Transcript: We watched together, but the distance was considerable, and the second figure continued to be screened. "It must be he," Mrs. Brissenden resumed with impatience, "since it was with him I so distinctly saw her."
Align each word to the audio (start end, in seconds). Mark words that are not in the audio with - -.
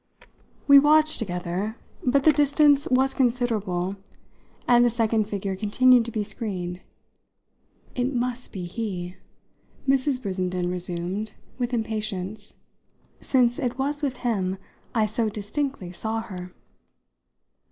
We 0.67 0.79
watched 0.79 1.19
together, 1.19 1.75
but 2.03 2.23
the 2.23 2.33
distance 2.33 2.87
was 2.89 3.13
considerable, 3.13 3.97
and 4.67 4.83
the 4.83 4.89
second 4.89 5.25
figure 5.25 5.55
continued 5.55 6.05
to 6.05 6.11
be 6.11 6.23
screened. 6.23 6.81
"It 7.93 8.11
must 8.11 8.51
be 8.51 8.65
he," 8.65 9.17
Mrs. 9.87 10.19
Brissenden 10.19 10.71
resumed 10.71 11.33
with 11.59 11.71
impatience, 11.71 12.55
"since 13.19 13.59
it 13.59 13.77
was 13.77 14.01
with 14.01 14.15
him 14.25 14.57
I 14.95 15.05
so 15.05 15.29
distinctly 15.29 15.91
saw 15.91 16.21
her." 16.21 16.51